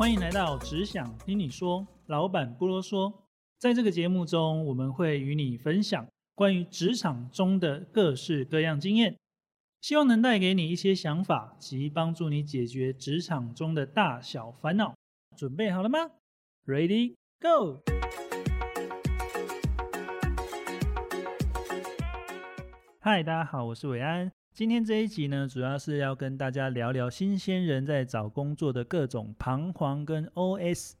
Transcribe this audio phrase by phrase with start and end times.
[0.00, 3.12] 欢迎来到只想听你说，老板不啰嗦。
[3.58, 9.18] 在这个节目中，我们会与你分享关于职场中的各式各样经验，
[9.82, 14.94] 希望能带给你一些想法及帮助你解决职场中的大小烦恼。
[15.36, 15.98] 准备好了吗
[16.64, 17.82] ？Ready Go！
[23.00, 24.32] 嗨，大家好，我是伟安。
[24.52, 30.92] 今天这一集呢，主要是要跟大家聊聊新鲜人在找工作的各种彷徨跟 OS。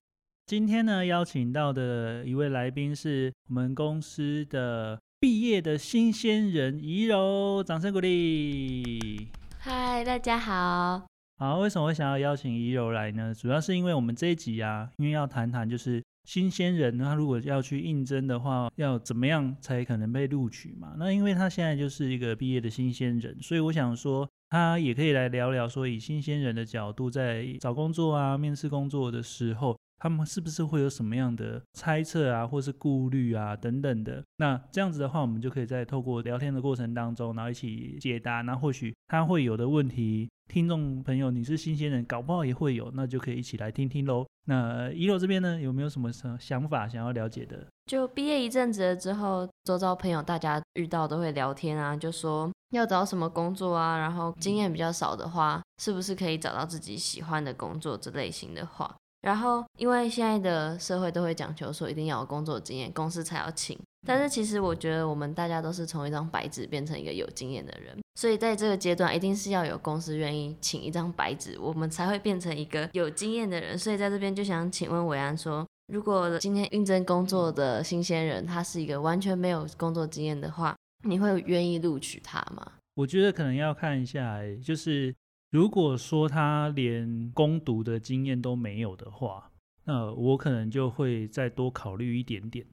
[0.46, 9.28] 今天呢，邀请到的一位来宾是我们公司的毕业的新鲜人怡柔，掌声鼓励。
[9.58, 11.06] 嗨，大家好。
[11.36, 13.34] 好，为什么会想要邀请怡柔来呢？
[13.34, 20.94] 主要是因为我们这一集啊，因为要谈谈就是新鲜人，他如果要去应征的话，要怎么样才可能被录取嘛？
[20.96, 29.76] 那因为他现在就是一个毕业的新鲜人，所以我想说，他也可以来聊聊，说以新鲜人的角度在找工作啊、面试工作的时候。
[30.02, 34.24] 他们是不是会有什么样的猜测啊，或是顾虑啊等等的？
[34.38, 38.40] 那这样子的话，我们就可以在透过聊天的过程当中，然后一起解答。
[38.40, 44.26] 那或许他会有的问题，听众朋友你是新鲜人，搞不好也会有，那就可以一起来听听喽。
[44.46, 47.64] 那一楼这边呢，有没有什么想法想要了解的？
[47.86, 58.92] 就毕业一阵子了之后，周遭朋友大家遇到都会聊天啊，就说要找什么工作啊，然后经验比较少的话，是不是可以找到自己喜欢的工作这类型的话。
[59.20, 63.78] 然后，因为现在的社会都会讲求说一定要有工作经验，公司才要请。
[64.06, 73.78] 但是其实我觉得我们大家都是从一张白纸变成一个有经验的人，所以在这个阶段一定是要有公司愿意请一张白纸，我们才会变成一个有经验的人。
[73.78, 82.72] 所以在这边就想请问伟安说，如果今天应征工作的新鲜人，他是一个完全没有工作经验的话，你会愿意录取他吗？
[82.94, 85.14] 我觉得可能要看一下，就是。
[85.52, 89.50] 如果说他连攻读的经验都没有的话，
[89.82, 92.64] 那我可能就会再多考虑一点点。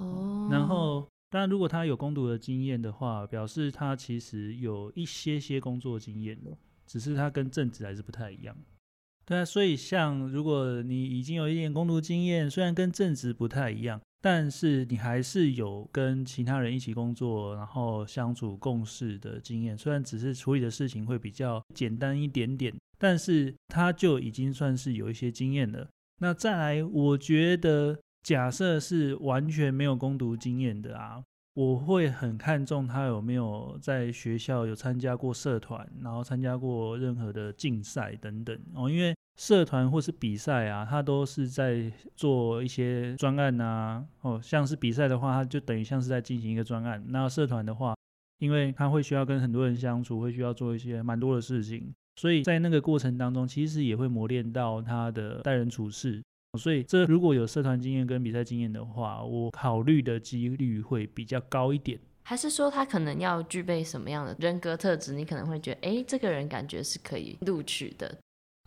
[0.00, 0.48] 哦。
[0.50, 8.56] 然后，当然，如果他有攻读的经验的话，表示他其实有一些些工作经验了，只是他跟正职还是不太一样。
[9.24, 14.00] 对啊，所以像如果你已经有一点攻读经验，虽然跟正职不太一样。
[14.22, 19.74] 但是你还是有跟其他人一起工作，然后相处共事的经验。
[19.78, 25.88] 虽然只是处理的事情会比较简单一点点，但是他就已经算是有一些经验了。
[26.18, 31.22] 那再来，我觉得假设是完全没有攻读经验的啊，
[31.54, 39.14] 我会很看重他有没有在学校有参加过社团，然后参加过任何的竞赛等等哦，因为。
[39.36, 44.04] 社团或是比赛啊，他都是在做一些专案呐。
[44.20, 47.02] 哦，像是比赛的话，他就等于像是在进行一个专案。
[47.08, 47.94] 那社团的话，
[48.38, 56.22] 因为他会需要跟很多人相处，会需要做一些蛮多的事情，所以在那个过程当中，其实也会磨练到他的待人处事。
[56.58, 61.98] 所以这如果有社团经验跟比赛经验的话，我考虑的几率会比较高一点。
[62.24, 65.14] 还是说他可能要具备什么样的人格特质？
[65.14, 68.18] 你可能会觉得，哎，这个人感觉是可以录取的。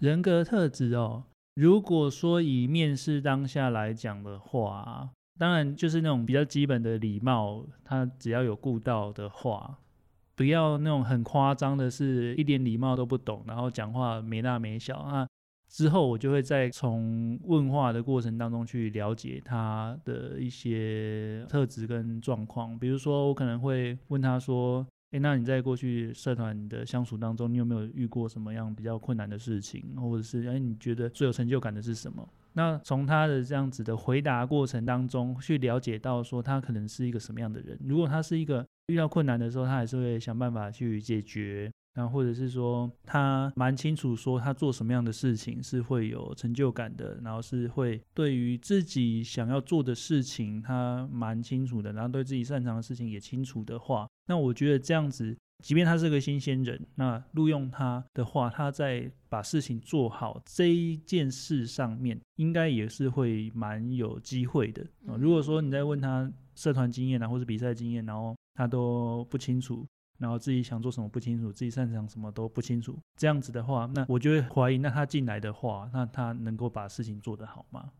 [0.01, 1.23] 人格特质哦，
[1.55, 9.77] 如果说以面试当下来讲的话，当然就是那种比较基本的礼貌，他只要有顾到的话，
[10.35, 15.27] 不要那种很夸张的，是一点礼貌都不懂，然后讲话没大没小啊。
[15.73, 24.85] 之后我就会再从问话的过程当中去了解他的一些特质跟状况，比如说我可能会问他说。
[25.15, 32.27] 哎，那你在过去社团的相处当中，你有没有遇过什么样比较困难的事情，或者是哎，你觉得最有成就感的是什么？
[32.53, 37.77] 那从他的这样子的回答过程当中，去了解到说他可能是一个什么样的人。
[37.85, 41.71] 如果他是一个遇到困难的时候，他还是会想办法去解决。
[41.93, 65.15] 然后或者是说他蛮清楚说他做什么样的事情是会有成就感的，然后是会对于自己想要做的事情他蛮清楚的，然后对自己擅长的事情也清楚的话，那我觉得这样子，即便他是个新鲜人，那录用他的话，他在把事情做好这一件事上面，应该也是会蛮有机会的啊。
[65.15, 69.85] 如果说你在问他社团经验啊，或者比赛经验，然后他都不清楚。
[70.23, 77.91] 然后自己想做什么不清楚，自己擅长什么都不清楚，这样子的话，那我就会怀疑，那他进来的话，那他能够把事情做得好吗？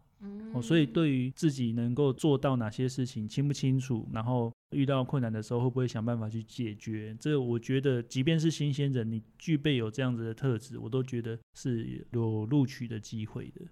[0.53, 13.65] 哦，所以对于自己能够做到哪些事情清不清楚，然后遇到困难的时候会不会想办法去解决，这我觉得，即便是新鲜人，你具备有这样子的特质，我都觉得是有录取的机会的。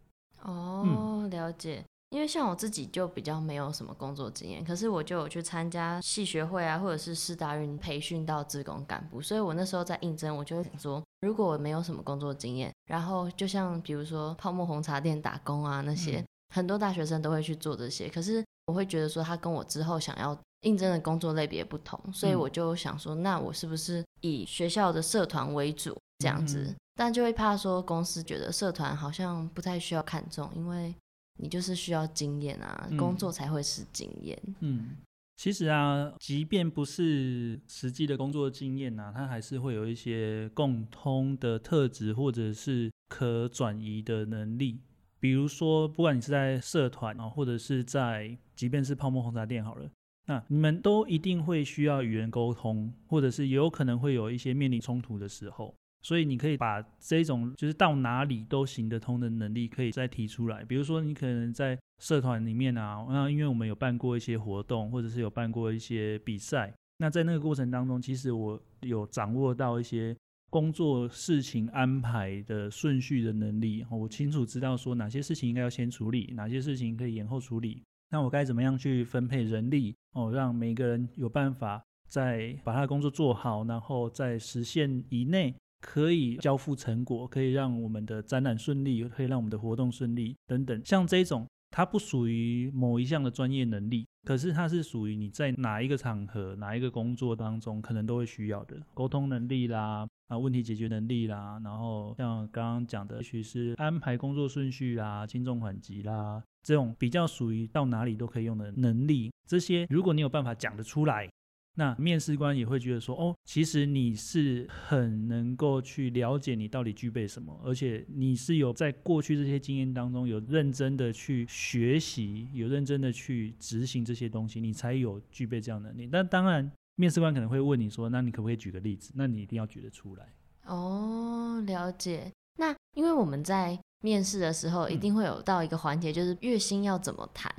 [0.43, 1.85] 哦，了解。
[2.11, 16.21] 因为像我自己就比较没有什么工作经验，可是我就有去参加系学会啊，或者是师大运培训到职工干部，所以我那时候在应征，我就会想说，如果我没有什么工作经验，然后就像比如说泡沫红茶店打工啊那些，
[16.53, 18.09] 很多大学生都会去做这些。
[18.09, 26.75] 可是我会觉得说，他跟我之后想要应征的工作类别不同，所以我就想说，那我是不是以学校的社团为主这样子？
[26.95, 30.93] 但就会怕说公司觉得社团好像不太需要看重，因为
[31.39, 34.39] 你就是需要经验啊，工作才会是经验。
[34.59, 34.97] 嗯。
[35.37, 44.81] 其实啊，即便不是实际的工作经验啊，它还是会有一些共通的特质，或者是可转移的能力。
[45.19, 49.89] 比如说，不管你是在社团啊，或者是在，即便是泡沫红茶店好了，
[50.27, 55.73] 那你们都一定会需要与人沟通，或者是有可能会有一些面临冲突的时候。
[56.03, 60.63] 所以你可以把这种就是到哪里都行得通的能力，可以再提出来。
[60.63, 70.17] 比如说，你可能在社团里面啊，那因为我们有办过一些活动，或者是有办过一些比赛，那在那个过程当中，其实我有掌握到一些
[70.49, 73.85] 工作事情安排的顺序的能力。
[73.91, 77.83] 我清楚知道说哪些事情应该要先处理，哪些事情可以延后处理。
[78.09, 85.55] 那我该怎么样去分配人力哦，让每个人有办法在把他的工作做好，然后在时限以内。
[85.81, 90.79] 可以交付成果，可以让我们的展览顺利，可以让我们的活动顺利等等。
[90.85, 109.31] 像这种，它不属于某一项的专业能力，可是它是属于你在哪一个场合、哪一个工作当中可能都会需要的沟通能力啦，啊，问题解决能力啦，然后像刚刚讲的，也许是安排工作顺序啦、轻重缓急啦，这种比较属于到哪里都可以用的能力。
[109.47, 111.27] 这些如果你有办法讲得出来。
[111.75, 126.09] 那面试官也会觉得说，哦，其实你是很能够去了解你到底具备什么，而且你是有在过去这些经验当中有认真的去学习，有认真的去执行这些东西，你才有具备这样能力。
[126.11, 129.13] 但当然，面试官可能会问你说，那你可不可以举个例子？
[129.15, 130.33] 那你一定要举得出来。
[130.65, 132.31] 哦，了解。
[132.59, 137.49] 那因为我们在面试的时候，一定会有到一个环节，就是月薪要怎么谈。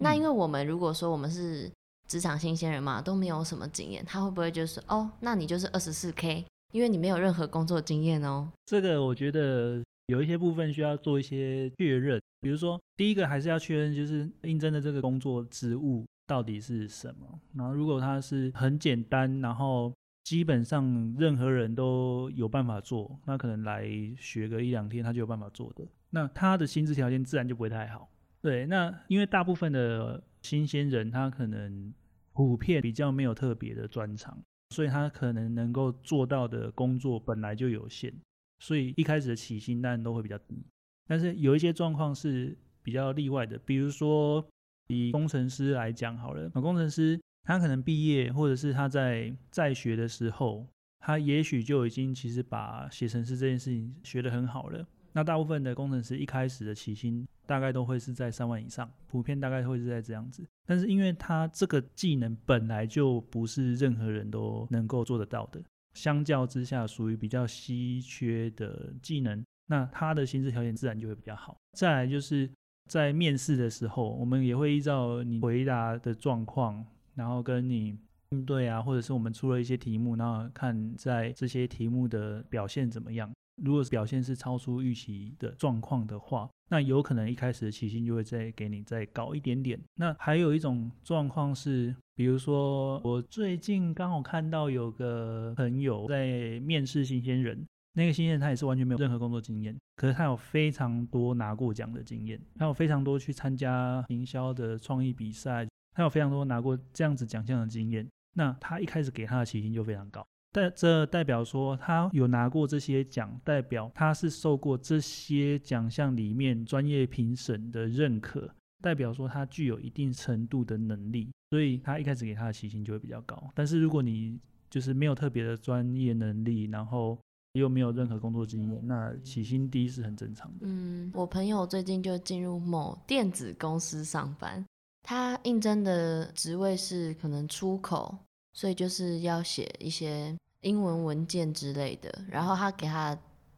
[0.00, 1.70] 那因为我们如果说我们是
[2.08, 8.50] 职场新鲜人嘛，都没有什么经验，他会不会就是哦，那你就是二十四 K，因为你没有任何工作经验哦。
[8.66, 17.40] 这个我觉得有一些部分需要做一些确认，比如说第一个还是要确认，就是应征的这个工作职务到底是什么。
[17.54, 19.92] 然后如果它是很简单，然后
[20.24, 23.88] 基本上任何人都有办法做，那可能来
[24.18, 28.08] 学个一两天他就有办法做的，那他的薪资条件自然就不会太好。
[28.40, 31.94] 对，那因为大部分的新鲜人他可能。
[32.34, 38.10] 普遍比较没有特别的专长，所以他可能能够做到的工作本来就有限，
[38.58, 40.64] 所以一开始的起薪当然都会比较低。
[41.06, 44.42] 但是有一些状况是比较例外的，比如说
[44.86, 50.66] 以工程师来讲好了，工程师他可能毕业或者是他在在学的时候，
[51.00, 54.88] 他也许就已经其实把写程式这件事情学得很好了。
[55.12, 60.46] 那大部分的工程师一开始的起薪大概都会是在三万以上，普遍大概会是在这样子。
[60.66, 65.62] 但是因为他这个技能本来就不是任何人都能够做得到的，
[65.94, 71.56] 相较之下属于比较稀缺的技能，那他的薪资条件自然就会比较好。
[71.72, 72.48] 再来就是
[72.88, 76.84] 在面试的时候，我们也会依照你回答的状况，
[77.14, 77.98] 然后跟你
[78.30, 83.30] 应对啊，或者是我们出了一些题目，然后看在这些题目的表现怎么样。
[83.56, 89.78] 如果表现是超出预期的状况的话，那有可能一开始的起薪就会再给你再高一点点。
[89.96, 108.08] 那还有一种状况是，比如说我最近刚好看到有个朋友在面试新鲜人，那个新鲜人他也是完全没有任何工作经验，可是他有非常多拿过奖的经验，他有非常多去参加营销的创意比赛，他有非常多拿过这样子奖项的经验。
[108.34, 110.26] 那他一开始给他的起薪就非常高。
[110.52, 123.50] 但这代表说他有拿过这些奖，代表他是受过这些奖项里面专业评审的认可，代表说他具有一定程度的能力，所以他一开始给他的起薪就会比较高。
[123.54, 127.18] 但是如果你就是没有特别的专业能力，然后
[127.54, 130.66] 又没有任何工作经验，那起薪低是很正常的。
[130.66, 134.62] 嗯，我朋友最近就进入某电子公司上班，
[135.02, 138.18] 他应征的职位是可能出口。
[138.52, 143.16] 所以就是要写一些英文文件之类的，然后他给他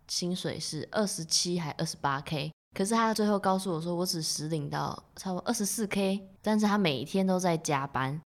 [0.09, 8.21] 薪水是二十七还二十八 k，可是他最后告诉我说我只实领到差不多二十四 k，但是他每一天都在加班，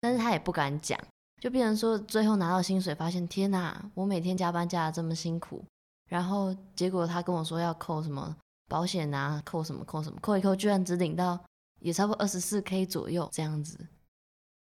[0.00, 0.98] 但是他也不敢讲，
[1.40, 5.64] 就变成说最后拿到薪水发现天哪，我每天加班加的这么辛苦，
[6.08, 8.36] 然后结果他跟我说要扣什么
[8.68, 11.38] 保险啊，扣什么扣什么，扣一扣居然只领到
[11.80, 13.78] 也差不多二十四 k 左右这样子。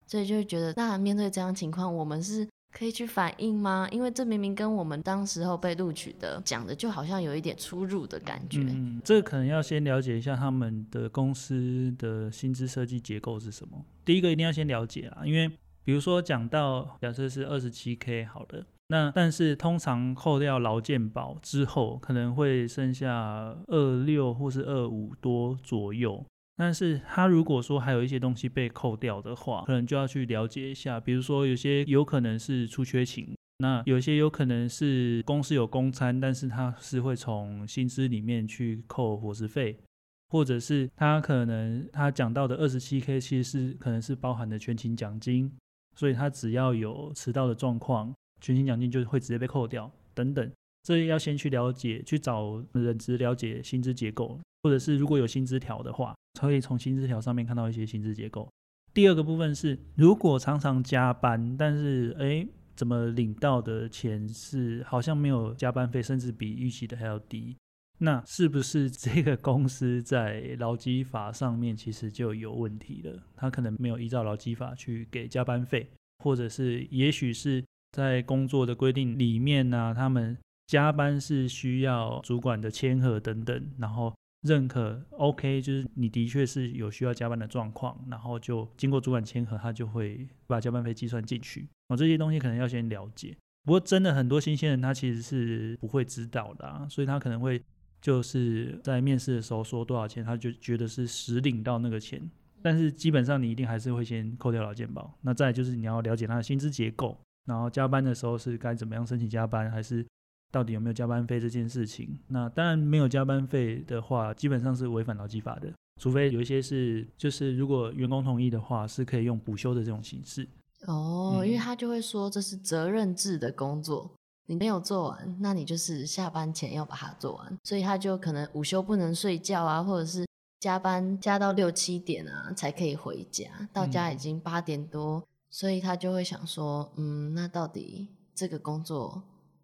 [0.10, 3.88] 所以就会觉得，那面对这样情况，我们是可以去反映吗？
[3.92, 8.62] 因为这明明跟我们当时候被录取的讲的就好像有一点出入的感觉。
[8.62, 13.86] 嗯，这个可能要先了解一下他们的公司的薪资设计结构是什么。
[14.04, 15.48] 第一个一定要先了解啊，因为
[15.84, 26.26] 比如说讲到假设是二十七 K 好的，那但是通常扣掉劳健保之后，可能会剩下二六或是二五多左右。
[26.60, 31.00] 但是他如果说还有一些东西被扣掉的话，可能就要去了解一下。
[31.00, 39.80] 比如说有些有可能是出缺勤，那有些有可能是公司有公餐，但是他是会从薪资里面去扣伙食费，
[40.28, 45.50] 或者是他可能他讲到的二十七 K 其实是可能是包含的全勤奖金，
[45.96, 50.52] 所以他只要有迟到的状况，全勤奖金就会直接被扣掉等等。
[50.84, 54.38] 这要先去了解，去找人资了解薪资结构。
[54.62, 58.50] 或者是如果有薪资条的话，可以从薪资条上面看到一些薪资结构。
[58.94, 67.58] 第二个部分是，如果常常加班，但是哎，怎么领到的钱是好像没有加班费，甚至比预期的还要低，
[67.98, 73.22] 那是不是这个公司在劳基法上面其实就有问题了？
[73.36, 75.88] 他可能没有依照劳基法去给加班费，
[76.24, 84.14] 或者是也许是在工作的规定里面呢，他们加班是需要主管的签核等等，然后。
[84.42, 91.68] 认可 OK，就是你的确是有需要加班的状况，然后就经过主管签合，他就会把加班费计算进去。
[91.90, 93.36] 哦，这些东西可能要先了解。
[93.66, 97.62] 不过真的很多新鲜人他其实是不会知道的，啊，所以他可能会
[98.02, 102.22] 就是在面试的时候说多少钱，他就觉得是实领到那个钱。
[102.62, 105.14] 但是基本上你一定还是会先扣掉劳健保。
[105.22, 110.06] 那再就是你要了解他的薪资结构，然后加班的时候是该怎么样申请加班，还是？
[110.52, 112.20] 到底有没有加班费这件事情？
[112.28, 115.72] 那当然没有加班费的话，基本上是违反劳基法的。
[116.02, 120.48] 除非有一些是，就是如果员工同意的话，是可以用补休的这种形式。
[120.88, 124.10] 哦，因为他就会说这是责任制的工作，
[124.46, 127.58] 你没有做完，那你就是下班前要把它做完。
[127.64, 130.26] 所以他就可能午休不能睡觉啊，或者是
[130.62, 139.22] 加班加到六七点啊才可以回家，到家已经八点多，所以他就会想说，嗯，那到底这个工作？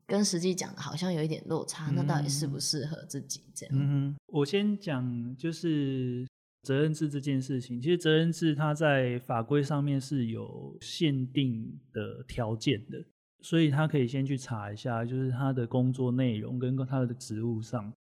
[0.08, 3.42] 跟实际讲的好像有一点落差，那到底适不适合自己？
[3.54, 6.28] 这样，嗯我先讲就是
[6.62, 7.82] 责任制这件事情。
[7.82, 13.04] 其实责任制它在法规上面是有限定的条件的，
[13.42, 17.92] 所以他可以先去查一下，就是他的工作内容跟他的职务上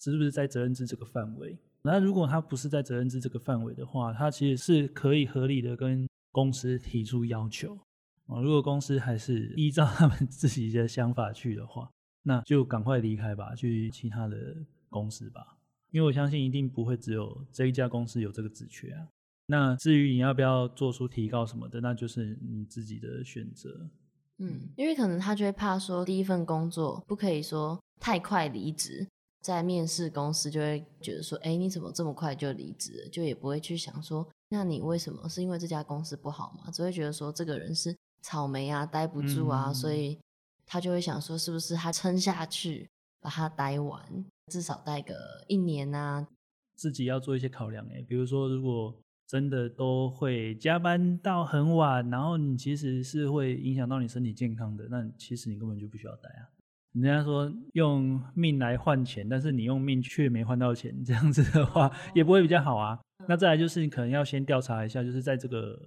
[0.00, 1.56] 是不是在责任制这个范围。
[1.82, 7.78] 那如果他不是在责任制这个范围的话，他其实是可以合理的跟公司提出要求。
[8.26, 11.90] 哦，如果公司还是依照他们 自己的想法去的话，
[12.22, 14.56] 那就赶快离开吧，去其他的
[14.88, 15.58] 公司吧。
[15.90, 19.06] 因为我相信一定不会只有这一家公司有这个职缺啊。
[19.46, 23.90] 那至于你要不要做出提高什么的，那就是你自己的选择。
[24.38, 29.06] 嗯，因为可能他就会怕说，第一份工作不可以说太快离职，
[29.42, 33.06] 在面试公司就会觉得说，哎，你怎么这么快就离职？
[33.12, 36.70] 就也不会去想说，那你为什么是因为这家公司不好吗？
[36.72, 37.94] 只会觉得说，这个人是。
[38.24, 40.18] 草莓啊，待不住啊，所以
[40.64, 42.88] 他就会想说，是不是他撑下去，
[43.20, 44.02] 把它待完，
[44.50, 45.14] 至少待个
[45.46, 46.26] 一年啊？
[46.74, 48.94] 自己要做一些考量哎，比如说，如果
[49.28, 56.48] 真的都会加班到很晚，然后你其实是会影响到你身体健康的，那其实你根本就不需要待啊。
[56.92, 62.98] 人家说用命来换钱，但是你用命却没换到钱，这样子的话也不会比较好啊。
[63.28, 65.78] 那再来就是你可能要先调查一下，就是在这个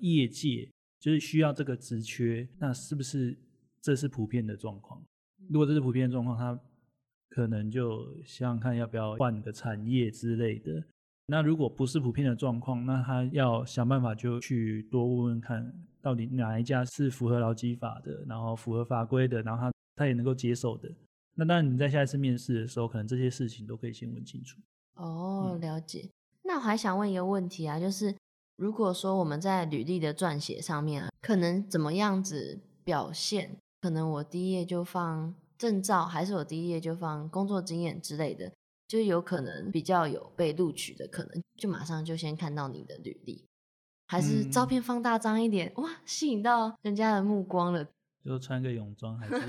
[0.00, 0.68] 业界。
[1.06, 3.38] 就是需要这个职缺，那是不是
[3.80, 5.00] 这是普遍的状况？
[5.48, 6.60] 如果这是普遍的状况，他
[7.28, 10.82] 可能就想想看要不要换个产业之类的。
[11.28, 15.72] 那如果不是普遍的状况，那他要想办法就去多问问看，
[16.02, 20.90] 到底哪一家是符合劳基法的，然后符合法规的，然后他他也能够接受的。
[21.36, 24.60] 那当然你在下一次面试的时候，可能这些事情都可以先问清楚。
[24.96, 26.10] 哦，了解。
[26.42, 28.12] 那我还想问一个问题啊，就是。
[28.56, 33.58] 如果说我们在履历的撰写上面啊，可能怎么样子表现？
[33.82, 38.50] 可能我第一页就放证照，还是我第一页就放工作经验之类的，
[38.88, 43.44] 就有可能比较有被录取的可能，就马上就先看到你的履历，
[44.08, 47.86] 还是照片放大张一点，哇，吸引到人家的目光了。
[48.24, 49.38] 就穿个泳装还是？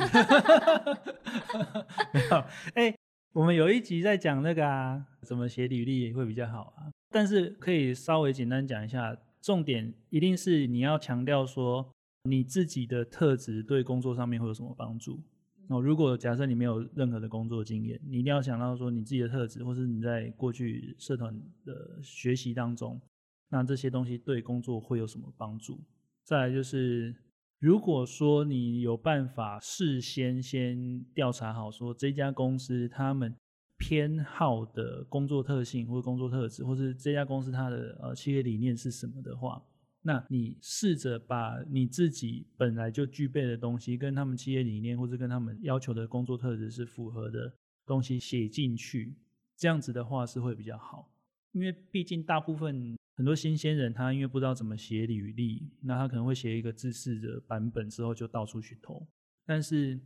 [2.14, 2.44] 没有，
[2.76, 2.94] 哎，
[3.34, 6.92] 我们有一集在讲那个啊，怎么写履历会比较好啊。
[7.10, 11.90] 但是可以稍微简单讲一下，重点一定是你要强调说
[12.24, 15.22] 你自己的特质对工作上面会有什么帮助。
[15.70, 23.02] 哦，如果假设你没有任何的工作经验，你一定要想到说你自己的特质，或是你在过去社团的学习当中，
[23.50, 25.82] 那这些东西对工作会有什么帮助？
[26.24, 27.16] 再来就是
[27.60, 33.36] 如果说你有办法事先先调查好，说这家公司他们
[33.78, 39.64] 偏好的工作特性或工作特质，或是这家公司它的呃企业理念是什么的话，
[40.02, 47.54] 那你试着把你自己本来就具备的东西，跟他们企业理念或者跟他们要求的工作特质是符合的
[47.86, 49.16] 东西写进去，
[49.56, 51.12] 这样子的话是会比较好，
[51.52, 52.96] 因为毕竟大部分。
[53.18, 59.08] 很多新鲜人，他因为不知道怎么写履历，那他可能会写一个自式的版本，之后就到处去投。
[59.44, 60.00] 但是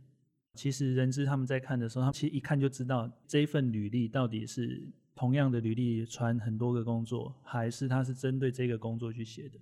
[0.54, 4.82] 其实人资他们在看的时候，他们其实一看就知道这一份履历到底是
[5.14, 9.58] 同样的履历传很多个工作，还是他是针对这个工作去写的。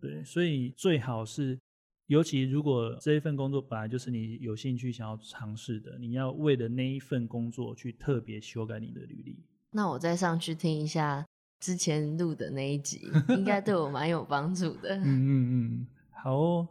[0.00, 1.58] 对，所以最好是，
[2.06, 9.36] 尤其如果这一份工作本来就是你有兴趣想要尝试的，你要为了那一份工作去特别修改你的履历。
[9.70, 11.24] 那我再上去听一下。
[11.60, 14.96] 之前录的那一集 应该对我蛮有帮助的。
[14.96, 16.68] 嗯嗯嗯，好哦。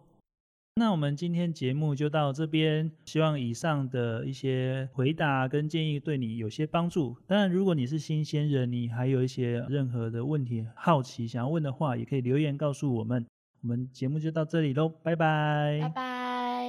[0.76, 7.18] 那我们今天节目就到这边，希望以上的一些回答跟建议对你有些帮助。
[7.28, 13.26] 当然，如果你是新鲜人，你还有一些任何的问题好奇想要问的话，也可以留言告诉我们。
[13.62, 15.80] 我们节目就到这里喽，拜拜。
[15.82, 16.68] 拜拜。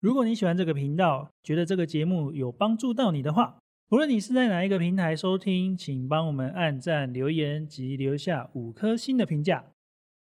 [0.00, 3.56] 如果你喜欢这个频道，觉得这个节目有帮助到你的话，
[3.88, 9.64] 无论你是在哪一个平台收听，请帮我们按赞、留言及留下五颗星的评价，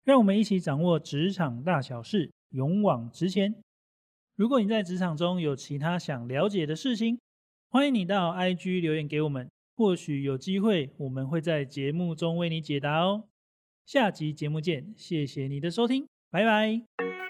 [0.04, 3.54] 让我们一起掌握职场大小事，勇往直前。
[4.36, 7.18] 如果你在职场中有其他想了解的事情，
[7.68, 13.24] 欢迎你到 IG 留言给我们，或许有机会我们会在节目中为你解答哦。
[13.84, 17.27] 下集节目见，谢谢你的收听，拜拜。